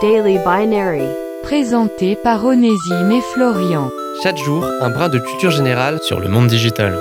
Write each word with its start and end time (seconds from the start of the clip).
Daily 0.00 0.38
Binary. 0.38 1.08
Présenté 1.42 2.14
par 2.14 2.44
Onésime 2.44 3.10
et 3.10 3.20
Florian. 3.32 3.90
Chaque 4.22 4.36
jour, 4.36 4.64
un 4.80 4.90
brin 4.90 5.08
de 5.08 5.18
culture 5.18 5.50
générale 5.50 5.98
sur 6.02 6.20
le 6.20 6.28
monde 6.28 6.46
digital. 6.46 7.00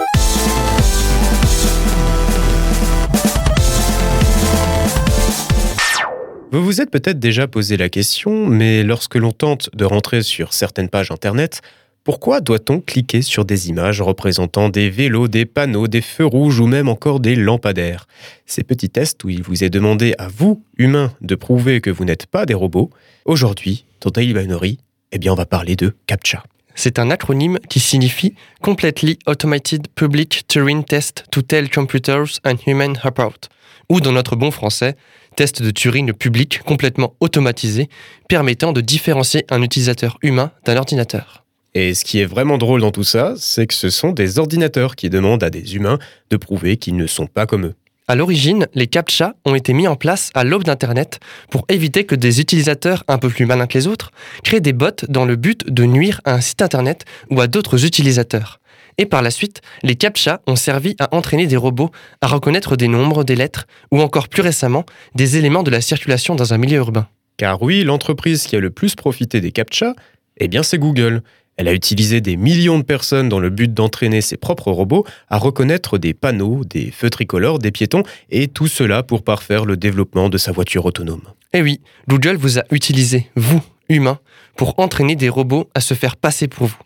Vous 6.52 6.64
vous 6.64 6.82
êtes 6.82 6.90
peut-être 6.90 7.20
déjà 7.20 7.48
posé 7.48 7.78
la 7.78 7.90
question, 7.90 8.48
mais 8.48 8.82
lorsque 8.82 9.16
l'on 9.16 9.32
tente 9.32 9.70
de 9.76 9.86
rentrer 9.86 10.24
sur 10.24 10.54
certaines 10.54 10.90
pages 10.90 11.12
Internet, 11.12 11.62
pourquoi 12.08 12.40
doit-on 12.40 12.80
cliquer 12.80 13.22
sur 13.22 13.44
des 13.44 13.68
images 13.68 14.02
représentant 14.02 14.70
des 14.70 14.90
vélos, 14.90 15.28
des 15.28 15.46
panneaux, 15.46 15.90
des 15.90 16.00
feux 16.00 16.26
rouges 16.26 16.62
ou 16.62 16.66
même 16.66 16.88
encore 16.88 17.20
des 17.20 17.36
lampadaires? 17.36 18.08
Ces 18.46 18.64
petits 18.64 18.90
tests 18.90 19.26
où 19.26 19.30
il 19.30 19.44
vous 19.44 19.66
est 19.66 19.70
demandé 19.70 20.16
à 20.18 20.30
vous, 20.30 20.64
humains, 20.78 21.12
de 21.20 21.36
prouver 21.36 21.82
que 21.82 21.90
vous 21.90 22.06
n'êtes 22.06 22.26
pas 22.26 22.46
des 22.46 22.54
robots, 22.54 22.92
aujourd'hui, 23.26 23.84
dans 24.00 24.10
Daily 24.10 24.34
Binary, 24.34 24.78
eh 25.12 25.18
bien 25.18 25.34
on 25.34 25.36
va 25.36 25.46
parler 25.46 25.76
de 25.76 25.98
CAPTCHA. 26.06 26.46
C'est 26.76 26.98
un 26.98 27.12
acronyme 27.12 27.60
qui 27.68 27.82
signifie 27.82 28.36
Completely 28.62 29.20
Automated 29.26 29.90
Public 29.94 30.48
Turing 30.48 30.86
Test 30.86 31.26
to 31.30 31.42
Tell 31.42 31.70
Computers 31.70 32.40
and 32.46 32.56
Human 32.66 32.98
Apart, 33.04 33.50
ou 33.90 34.00
dans 34.00 34.14
notre 34.14 34.38
bon 34.38 34.52
français, 34.52 34.96
test 35.36 35.62
de 35.62 35.72
Turing 35.72 36.14
public 36.14 36.62
complètement 36.64 37.16
automatisé, 37.20 37.90
permettant 38.30 38.72
de 38.72 38.80
différencier 38.80 39.44
un 39.50 39.62
utilisateur 39.62 40.18
humain 40.22 40.52
d'un 40.64 40.78
ordinateur. 40.78 41.44
Et 41.74 41.94
ce 41.94 42.04
qui 42.04 42.20
est 42.20 42.26
vraiment 42.26 42.58
drôle 42.58 42.82
dans 42.82 42.92
tout 42.92 43.04
ça, 43.04 43.36
c'est 43.38 43.68
que 43.68 43.74
ce 43.74 43.90
sont 43.90 44.12
des 44.12 44.40
ordinateurs 44.40 44.96
qui 44.96 45.10
demandent 45.10 45.44
à 45.44 45.50
des 45.50 45.76
humains 45.76 46.00
de 46.30 46.38
prouver 46.38 46.78
qu'ils 46.78 46.96
ne 46.96 47.08
sont 47.08 47.28
pas 47.28 47.46
comme 47.46 47.66
eux. 47.66 47.76
À 48.10 48.16
l'origine, 48.16 48.68
les 48.74 48.88
CAPTCHA 48.88 49.36
ont 49.46 49.54
été 49.54 49.74
mis 49.74 49.86
en 49.86 49.98
place 49.98 50.32
à 50.34 50.46
l'aube 50.46 50.64
d'Internet 50.64 51.20
pour 51.52 51.66
éviter 51.68 52.06
que 52.06 52.16
des 52.16 52.40
utilisateurs 52.40 53.04
un 53.10 53.18
peu 53.18 53.28
plus 53.28 53.46
malins 53.46 53.68
que 53.68 53.78
les 53.78 53.86
autres 53.86 54.12
créent 54.46 54.62
des 54.62 54.72
bots 54.72 55.06
dans 55.10 55.26
le 55.26 55.36
but 55.36 55.70
de 55.70 55.84
nuire 55.84 56.22
à 56.24 56.36
un 56.36 56.42
site 56.42 56.62
Internet 56.62 57.04
ou 57.30 57.42
à 57.42 57.48
d'autres 57.48 57.86
utilisateurs. 57.86 58.62
Et 58.98 59.06
par 59.06 59.22
la 59.22 59.30
suite, 59.30 59.62
les 59.84 59.96
CAPTCHA 59.96 60.42
ont 60.48 60.56
servi 60.56 60.96
à 61.00 61.14
entraîner 61.14 61.48
des 61.48 61.58
robots 61.58 61.92
à 62.22 62.28
reconnaître 62.28 62.78
des 62.78 62.88
nombres, 62.88 63.26
des 63.26 63.36
lettres 63.36 63.68
ou 63.92 64.02
encore 64.02 64.30
plus 64.30 64.42
récemment 64.42 64.86
des 65.14 65.36
éléments 65.36 65.64
de 65.64 65.70
la 65.70 65.82
circulation 65.82 66.36
dans 66.36 66.54
un 66.54 66.58
milieu 66.58 66.78
urbain. 66.78 67.08
Car 67.36 67.62
oui, 67.62 67.84
l'entreprise 67.84 68.48
qui 68.48 68.56
a 68.56 68.62
le 68.62 68.72
plus 68.72 68.96
profité 68.96 69.42
des 69.42 69.52
CAPTCHA, 69.52 69.96
eh 70.38 70.48
bien 70.48 70.64
c'est 70.64 70.80
Google. 70.80 71.24
Elle 71.58 71.68
a 71.68 71.74
utilisé 71.74 72.22
des 72.22 72.38
millions 72.38 72.78
de 72.78 72.84
personnes 72.84 73.30
dans 73.30 73.40
le 73.40 73.50
but 73.50 73.74
d'entraîner 73.74 74.22
ses 74.22 74.38
propres 74.38 74.72
robots 74.72 75.06
à 75.28 75.38
reconnaître 75.38 75.98
des 75.98 76.14
panneaux, 76.14 76.62
des 76.64 76.92
feux 76.92 77.10
tricolores, 77.10 77.58
des 77.58 77.72
piétons, 77.72 78.04
et 78.30 78.48
tout 78.48 78.68
cela 78.68 79.02
pour 79.02 79.24
parfaire 79.24 79.66
le 79.66 79.76
développement 79.76 80.30
de 80.30 80.38
sa 80.38 80.52
voiture 80.52 80.86
autonome. 80.86 81.24
Eh 81.54 81.64
oui, 81.64 81.82
Google 82.08 82.36
vous 82.36 82.60
a 82.60 82.64
utilisé, 82.70 83.30
vous, 83.36 83.62
humains, 83.90 84.20
pour 84.56 84.78
entraîner 84.80 85.16
des 85.16 85.30
robots 85.30 85.70
à 85.74 85.82
se 85.82 85.96
faire 85.96 86.16
passer 86.16 86.48
pour 86.48 86.68
vous, 86.68 86.78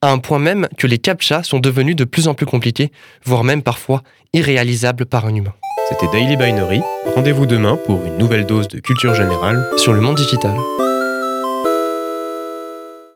à 0.00 0.12
un 0.12 0.18
point 0.18 0.38
même 0.38 0.68
que 0.78 0.86
les 0.86 0.98
captchas 0.98 1.42
sont 1.42 1.58
devenus 1.58 1.96
de 1.96 2.04
plus 2.04 2.28
en 2.28 2.34
plus 2.34 2.46
compliqués, 2.46 2.92
voire 3.24 3.42
même 3.42 3.62
parfois 3.62 4.02
irréalisables 4.32 5.06
par 5.06 5.26
un 5.26 5.34
humain. 5.34 5.54
C'était 5.88 6.06
Daily 6.12 6.36
Binary. 6.36 6.80
Rendez-vous 7.16 7.46
demain 7.46 7.76
pour 7.84 8.04
une 8.06 8.16
nouvelle 8.16 8.46
dose 8.46 8.68
de 8.68 8.78
culture 8.78 9.14
générale 9.14 9.66
sur 9.76 9.92
le 9.92 10.00
monde 10.00 10.16
digital. 10.16 10.54